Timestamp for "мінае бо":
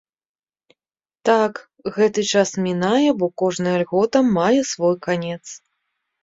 2.69-3.29